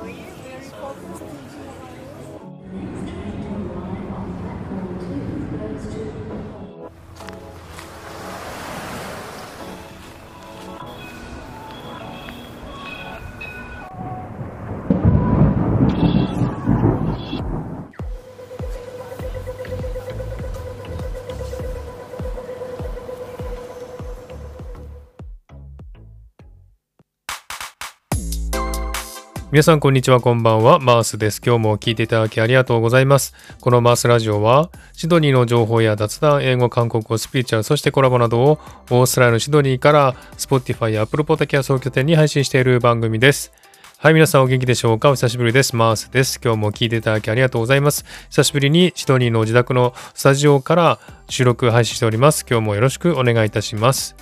[0.00, 0.14] Very
[0.70, 1.99] focused.
[29.50, 43.52] 皆さんこんにちはこんばんはマースです今日も聞いていただきありがとうございますこのマースラジオはシドニーの情報や雑談英語韓国語スピーチャーそしてコラボなどをオーストラリアのシドニーから Spotify や Apple Podcast を拠点に配信している番組です
[43.98, 45.10] はい、皆さんお元気でしょうか？
[45.10, 45.76] お久しぶりです。
[45.76, 46.40] マースです。
[46.42, 48.06] 今日も聞いていただきありがとうございます。
[48.30, 50.98] 久しぶりにシドニーの自宅のスタジオから
[51.28, 52.46] 収録配信しております。
[52.48, 54.16] 今日もよろしくお願いいたします。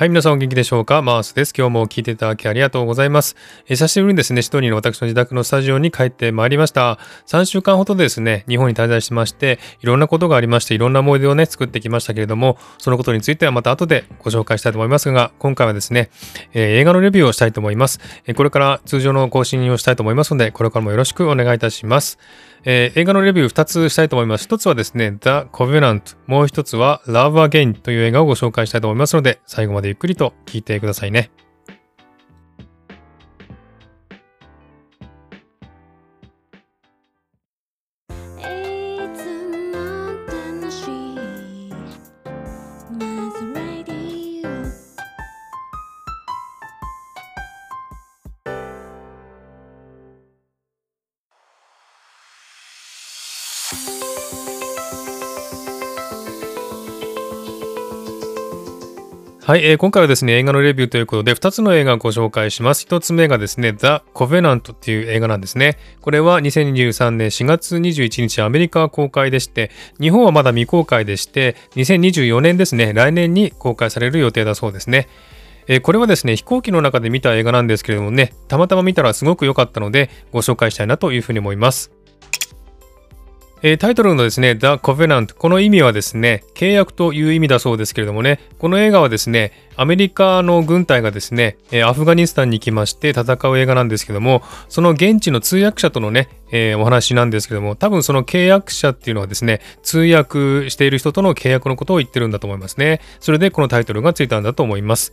[0.00, 1.02] はい、皆さんお元気でしょうか？
[1.02, 1.52] マースです。
[1.54, 3.36] 今日も聞いていただきありがとうございます。
[3.66, 6.98] え久しぶりにですね、シドニーの私の自宅のスタジオに帰ってまいりました。
[7.26, 16.08] 3週間ほどですね、日本に滞在しまして、いろんなことがありまして、いろんな思い出をね、作ってきましたけれども、そのことについてはまた後でご紹介したいと思いますが、今回はですね、
[16.54, 22.18] え、映画のレビューをしたいと思います、えこれから通常の更新をしたいと思いますので、これからもよろしくお願いいたします。
[22.64, 24.46] えー、映画のレビュー2つしたいと思います。
[24.46, 26.16] 1つはですね、The Covenant。
[26.26, 31.32] もう1つは Love Again という映画をご紹介したいと思いますので、最後までゆっくりと聞いてくださいね。
[59.50, 62.86] はい、えー、今回はですね、映画のレビューということで、2つの映画をご紹介します。
[62.86, 65.76] 1つ目がですね、The Covenant っていう映画なんですね。
[66.02, 75.08] これは2023年4月21日アメリカ公開でして、日本はまだ未公開でして、2024年ですね、来年に公開される予定だそうですね。
[75.66, 81.90] え、これはですね、飛行機の中で見た映画なんですけれどもね、たまたま見たらすごく良かったので、ご紹介したいなというふうに思います。
[83.78, 103.02] タイトルのですね、The Covenant、この意味はですね、契約という意味だそうですけれどもね、この映画はですね、アメリカの軍隊がですね、アフガニスタンに行きまして戦う映画なんですけども、その現地の通訳者とのね、えー、お話なんですけども、多分その契約者っていうのはですね、通訳している人との契約のことを言ってるんだと思いますね。
[103.20, 105.12] それでこのタイトルがついたんだと思います。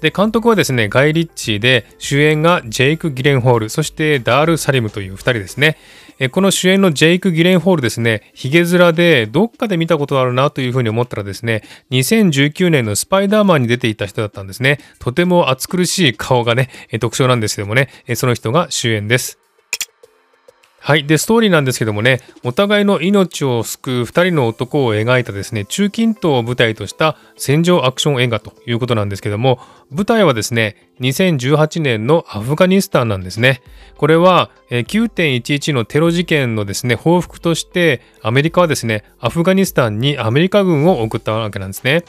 [0.00, 5.78] で、監督はですね、ガイ・リッチーで、主演がジェイク・ギレンホール、そしてダール・サリムという2人ですね。
[6.18, 14.78] えこの主演のジェイク・ギレンホールですね、ヒゲ面でどっかで見たことあるなというふうに思ったらですね、2019年のスパイダーマンに出ていた人だったんですね。
[14.98, 16.70] とても暑苦しい顔がね、
[17.00, 19.38] 特徴なんですけどもね、その人が主演です。
[20.84, 21.06] はい。
[21.06, 29.60] で、ストーリーなんですけどもね、お互いの命を救う2人の男を描いたですね、中近東を舞台とした戦場アクション映画ということなんですけども、
[29.92, 33.60] 舞台はですね、2018年のアフガニスタンなんですね。
[33.98, 42.04] これは9.11のテロ事件のですね、報復としてアメリカはですね、アフガニスタンにアメリカ軍を送ったわけなんですね。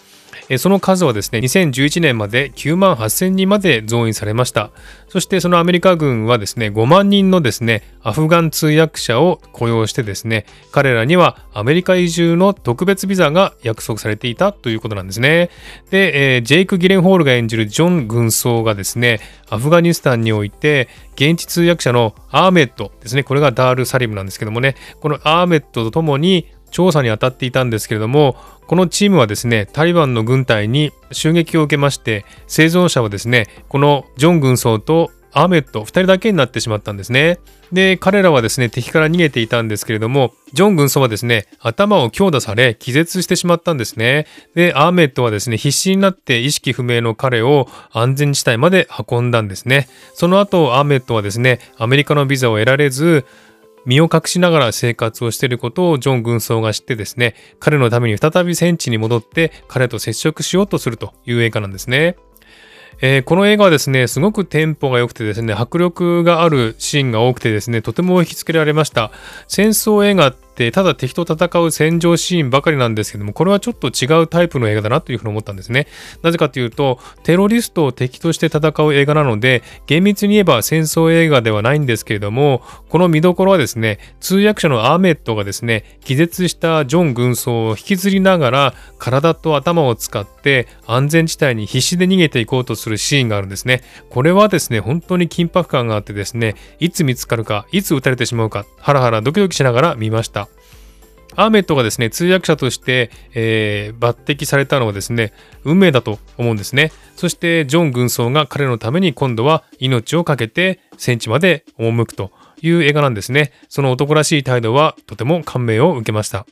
[0.57, 4.71] その数はですね、2011年まで9万8000人まで増員されました。
[5.07, 15.49] そしてそのアメリカ軍はですね、5万人のですね、アフガン通訳者を雇用してですね、彼らにはアメリカ移住の特別ビザが約束されていたということなんですね。
[15.91, 19.19] で、え、ジェイク・ギレンホールが演じるジョン軍曹がですね、
[19.49, 28.35] アフガニスタンにおいて、現地通訳者のアーメットですね、これがダール・サリムなんですけどもね、このアーメットとともに調査に当たっていたんですけれども、
[28.67, 37.39] このチームはですね、タリバンの軍隊に襲撃を受けまして、生存者はですね、このジョン軍曹とアーメット2人だけになってしまったんですね。
[37.71, 44.27] で、彼らはですね、敵から逃げていたんですけれども、ジョン軍曹はですね、頭を強打され、気絶してしまったんですね。
[44.53, 49.87] で、アーメットはですね、必死になって意識不明の彼を安全地帯まで運んだんですね。
[50.13, 53.25] その後、アーメットはですね、アメリカのビザを得られず、
[53.85, 62.15] 身を隠しながら生活をしていることをジョン軍曹が知ってですね、彼のために再び戦地に戻って彼と接触しようとするという映画なんですね。
[63.05, 69.11] えー、この映画はですね、すごくテンポが良くてですね、迫力があるシーンが多くてですね、とても引きつけられました。
[69.49, 75.87] 戦争映画っってただ敵と戦う戦場シーンばかりなんですけどもこれはちょっと違うタイプの映画だなというふうに思ったんですね。
[76.21, 93.81] なぜかというとテロリストを敵として戦う映画なので厳密に言えば戦争映画ではないんですけれどもこの見どころはですね通訳者のアーメットがですね気絶したジョン軍曹を引きずりながら体と頭を使って安全地帯に必死で逃げていこうとするシーンがあるんですね。
[94.09, 100.52] これはですね本当に緊迫感があってですねいつ見つかるかいつ撃たれてしまうかハラハラドキドキしながら見ました。
[101.35, 105.33] アーメットがですね、通訳者として、えー、抜擢されたのはですね、
[105.63, 106.91] 運命だと思うんですね。
[107.15, 112.31] そして、ジョン軍曹が彼のために今度は命を懸けて戦地まで赴くと
[112.61, 113.51] いう映画なんですね。
[113.69, 116.45] その男らしい態度はとても感銘を受けました。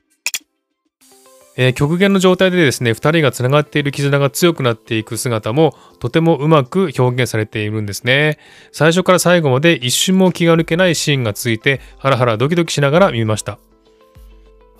[1.57, 8.39] えー、極限の状態でですね、2人がつながっている絆が強くなっていく姿もとてもうまく表現されているんですね。
[8.71, 13.59] 最初から最後まで一瞬も気が抜けないシーンが続いて、ハラハラドキドキしながら見ました。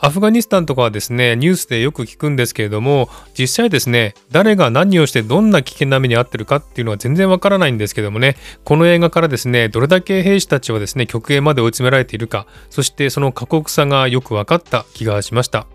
[0.04, 3.08] アフガニスタンとかはですね、ニュースでよく聞くんですけれども、
[3.38, 15.68] 実際ですね、誰が何をしてどんな危険な目に遭ってるかっていうのは全然わからないんですけどもね、この映画からですね、どれだけ兵士たちはですね、極限まで追い詰められているか、そしてその過酷さがよく分かった気がしました。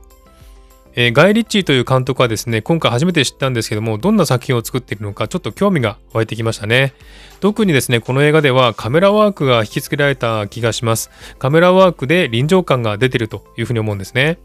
[0.99, 6.95] えー、ガイ・リッチーという監督はですね、今回初めて知ったんですけども、どんな作品を作っているのか、ちょっと興味が湧いてきましたね。
[7.41, 11.11] 特にですね、この映画ではカメラワークが引き付けられた気がします。
[11.39, 14.39] カメラワークで臨場感が出てるというふうに思うんですね。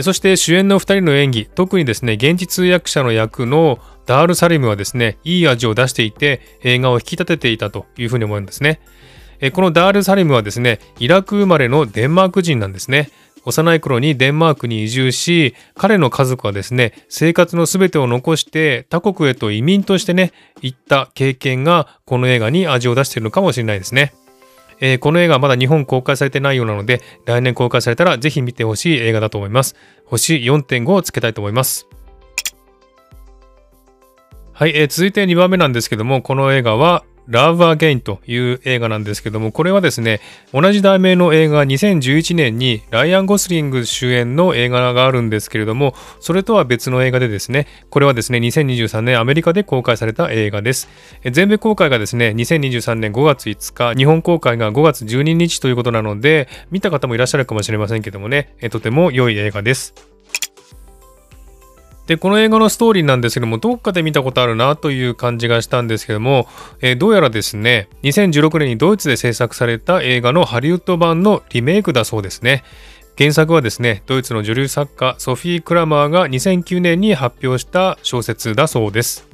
[0.00, 8.80] そして主演の2人の演技、特にですね、現地通訳者の役のダール・サリムはですね、いい味を出していて、映画を引き立てていたというふうに思うんですね。
[9.52, 13.10] このダール・サリムはですね、イラク生まれのデンマーク人なんですね。
[13.44, 24.12] 幼い頃にデンマークに移住し、彼の家族はですね、生活の全てを残して他国へと移民としてね、行った経験がこの映画に味を出しているのかもしれないですね。
[24.80, 29.76] えー、この映画はまだ日本公開されてないようなので、来年公開されたらぜひ見てほしい映画だと思います。
[30.06, 31.86] 星4.5をつけたいと思います。
[34.52, 40.20] はい、えー、続いて2番目なんですけども、この映画はラブ・アゲインという映画なんですけども、これはですね、
[40.52, 50.88] 同じ題名の映画2011年にライアン・ゴスリング主演の映画があるんですけれども、それとは別の映画でですね、これはですね、2023年アメリカで公開された映画です。
[51.30, 60.11] 全米公開がですね、2023年5月5日、日本公開が5月12日ということなので、見た方もいらっしゃるかもしれませんけどもね、とても良い映画です。
[62.06, 66.48] で、この映画のストーリーなんですけども、どっかで見たことあるなという感じがしたんですけども、
[66.80, 72.64] えー、どうやらですね、2016年にドイツで制作された映画のハリウッド版のリメイクだそうですね。
[73.16, 79.31] 原作はですね、ドイツの女流作家ソフィー・クラマーが2009年に発表した小説だそうです。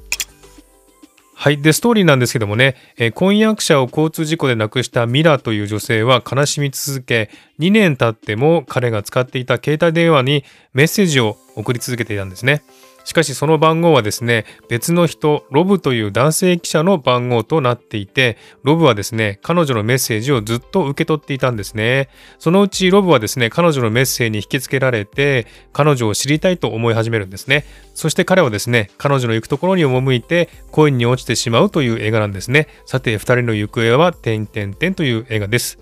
[1.41, 1.63] はい。
[1.63, 7.31] で、ストーリーなんですけどもね、え、婚約者を交通事故で亡くしたミラという女性は悲しみ続け、
[7.61, 12.65] 2年経っても彼が使っていた携帯電話にメッセージを送り続けていたんですね。
[13.09, 22.11] しかしその番号はですね、別の人、ロブという男性記者の番号となっていて、ロブはですね、彼女のメッセージをずっと受け取っていたんですね。
[22.39, 27.65] そのうちロブはですね、彼女のメッセージに引きつけられて、彼女を知りたいと思い始めるんですね。
[27.95, 32.69] そして彼はですね、彼女の行くところに赴いて、恋に落ちてしまうという映画なんですね。
[32.85, 35.79] さて、二人の行方は、てんてんてんという映画です。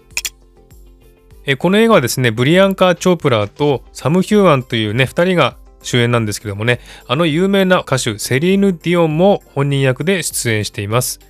[1.58, 11.20] この映画はですね、ブリアンカー・チョープラーとサム・ヒューアンというね、二人が主演なんですけどもね、あの有名な歌手セリーヌ・ディオンも本人役で出演しています。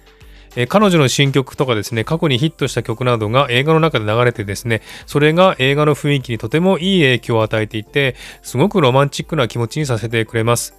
[0.56, 10.74] え彼女の新曲とかですね、過去にヒットした曲などが映画の中で流れてですね、それが映画の雰囲気にとてもいい影響を与えていて、すごくロマンチックな気持ちにさせてくれます。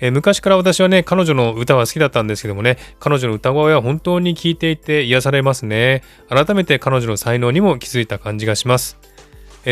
[0.00, 6.02] え昔から私はね、彼女の歌は好きだったんですけどもね、彼女の歌声は本当に聴いていて癒されますね。
[6.30, 8.96] 改めて彼女の才能にも気づいた感じがします。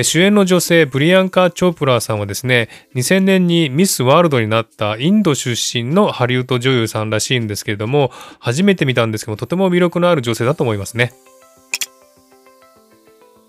[0.03, 11.13] 主演の女性ブリアンカ・チョープラーさんはですね2000年にミス・ワールドになったインド出身のハリウッド女優さんらしいんですけれども初めて見たんですけどもとても魅力のある女性だと思いますね。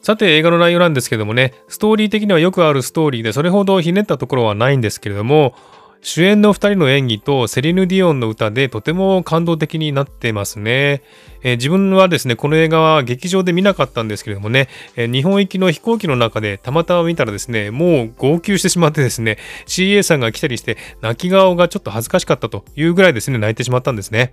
[0.01, 5.53] さて映画の内容なんですけどもねストーリー的にはよくあるストーリーでそれほどひねったところはないんですけれども
[6.01, 11.01] 主演の2人の演技とセリヌ・ディオンの歌でとても感動的になってますね。
[11.43, 24.31] えー、自分はですね、この映画は劇場で見なかったんですけれどもね、えー、日本行きの飛行機の中でたまたま見たらですね、もう号泣してしまってですね、CA さんが来たりして泣き顔がちょっと恥ずかしかったというぐらいですね、泣いてしまったんですね。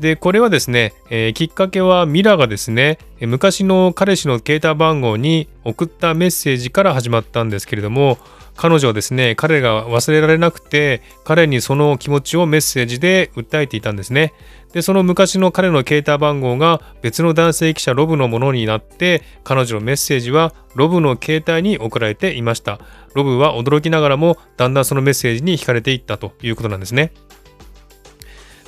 [0.00, 8.18] で、これはですね、えー、きっかけはミラがですね、昔の彼氏の携帯番号に送ったメッセージから始まったんですけれども、
[8.56, 14.32] 彼女はですね、彼が忘れられなくて、彼にその気持ちをメッセージで訴えていたんですね。
[14.72, 22.80] で、その昔の彼の携帯番号が別の男性記者ロブのものになって、彼女のメッセージはロブの携帯に送られていました。
[23.14, 27.12] ロブは驚きながらも、だんだんそのメッセージに惹かれていったということなんですね。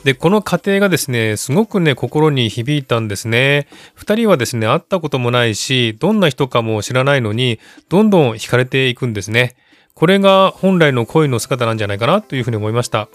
[0.04, 3.68] で、この過程がですね、すごくね、心に響いたんですね。
[3.94, 9.54] 二人はですね、会ったこともないし、どんな人かも知らないのに、どんどん惹かれていくんですね。
[9.94, 13.08] これが本来の恋の姿なんじゃないかなというふうに思いました。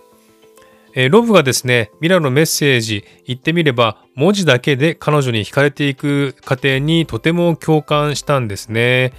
[0.95, 9.13] えー、ロブがですね、ミラのメッセージ、言ってみれば、文字だけで彼女に惹かれていく過程にとても共感したんですね。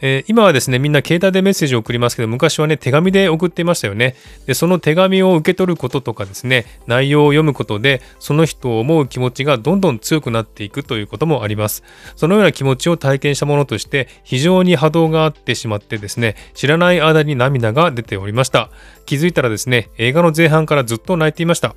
[0.00, 4.16] えー、今はですね、みんな携帯でメッセージを送りますけど、昔はね、手紙で送っていましたよね。
[4.46, 11.82] で、その手紙を受け取ることとかですね、内容を読むことで、その人を思う気持ちがどんどん強くなっていくということもあります。
[12.16, 18.70] そのような気持ちを体験したものとして、非常に波動があってしまってですね、知らない間に涙が出ておりました。
[19.06, 21.74] 気づいたらですね、映画の前半からずっと泣いていました。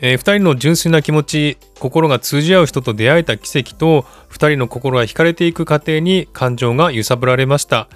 [0.00, 7.88] えー、2人の純粋な気持ち心が通じ合う人と出会えた奇跡と2人の心が惹かれていく過程に感情が揺さぶられました、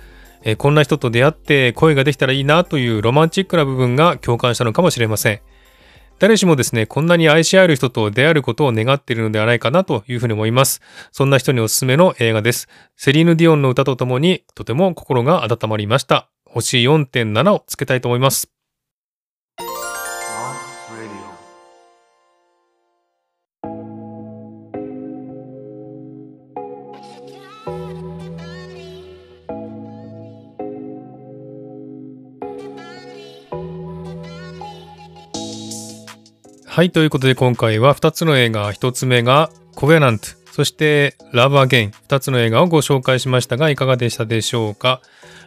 [0.42, 5.40] えー、こんな人と出会って恋ができたらいいなというロマンチックな部分が共感したのかもしれません
[6.20, 10.82] 誰しもですね、こんなに愛し合える人と出会えることを願っているのではないかなというふうに思います。
[11.12, 12.68] そんな人におすすめの映画です。
[12.94, 16.28] セリーヌ・ディオンの歌とともにとても心が温まりました。
[16.44, 18.59] 星4.7をつけたいと思います。
[36.66, 45.02] はい、ということで今回は2つの映画、1つ目がコベナント、そしてラブアゲイン、2つの映画をご紹介しましたがいかがでしたでしょうか？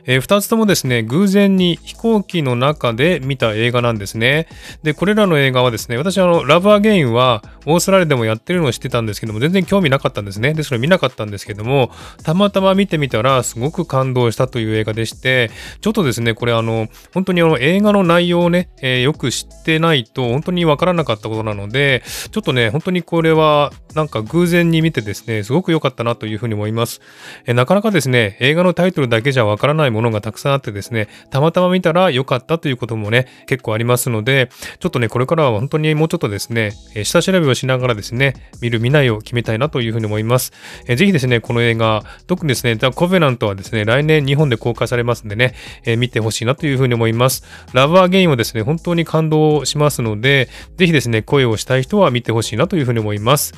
[0.05, 4.48] えー、2つともですね、偶然に飛行機の中で見た映画なんですね。
[4.84, 10.53] で、これらの映画はですね、私あの、ラブアゲインはオーストラリアでもやってるのを知ってたんですけども、全然興味なかったんですね。
[10.53, 11.91] で、それ見なかったんですけども、
[12.24, 15.51] たまたま見てみたら、すごく感動したという映画でして、
[15.82, 27.01] ちょっとですね、これあの、本当にあの、映画の内容をね、えー、よく知ってないと、本当にわからなかったことなので、ちょっとね、本当にこれは、なんか偶然に見てですね、すごく良かったなというふうに思います。
[27.46, 40.51] えー、なかなかですね、映画のタイトルだけじゃわからないものがたくさんあってですね、たまたま見たら良かったということもね、結構ありますので、ちょっとね、これからは本当にもうちょっとですね、え下調べをしながらですね、見る見ないを決めたいなというふうに思います。
[40.88, 45.55] えぜひですね、この映画、特にですね、ザ・コベナントはですね、来年日本で公開されますんでね、
[45.86, 47.43] え見てほしいなというふうに思います。
[47.74, 53.53] ラブアゲインはですね、本当に感動しますので、ぜひですね、声をしたい人は見てほしいなというふうに思います。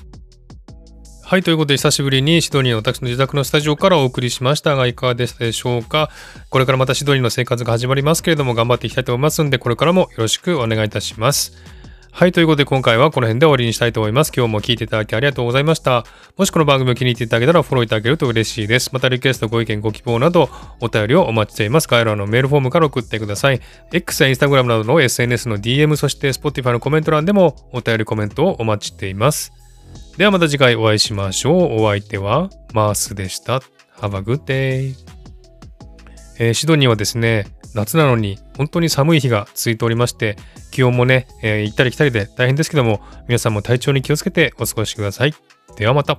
[1.28, 6.12] はい、ということで久しぶりにシドニーの私の自宅のスタジオからお送りしましたがいかがでしたでしょうか？
[6.52, 11.58] これからまたシドニーの生活が始まりますけれども頑張っていきたいと思いますんでこれからもよろしくお願いいたします。
[12.18, 14.32] はい、ということで今回はこの辺で終わりにしたいと思います。
[14.34, 16.06] 今日も聞いていただきありがとうございました。
[16.38, 18.90] もしこの番組を気に入っていただけたらフォローいただけると嬉しいです。
[18.94, 21.90] またリクエスト、ご意見、ご希望などお便りをお待ちしています。
[21.90, 23.60] 概要欄のメールフォームから送ってください。
[23.92, 29.52] X や Instagram などの SNS の DM、そして Spotify のコメント欄でもお便りコメントをお待ちしています。
[30.16, 31.82] ではまた次回お会いしましょう。
[31.84, 33.58] お相手はマースでした。
[34.00, 34.96] Have a good day.
[36.38, 40.38] えー、シドニーはですね、夏なのに本当に寒い日が続いておりまして、
[40.72, 45.34] 気温もね、えー、行ったり来たりで大変ですけども、皆さんも体調に気をつけてお過ごしください。
[45.78, 46.18] ではまた。